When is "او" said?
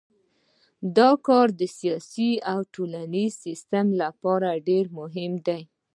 2.51-2.59